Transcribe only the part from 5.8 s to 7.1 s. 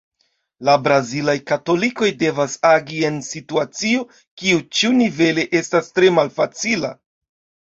tre malfacila.